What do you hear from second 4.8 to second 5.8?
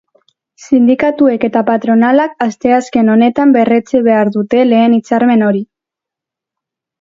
hitzarmen hori.